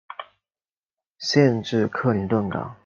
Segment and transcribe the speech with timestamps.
[1.19, 2.75] 县治克林顿港。